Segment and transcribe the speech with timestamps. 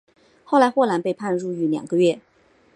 [0.43, 2.19] 后来霍兰被判入狱两个月。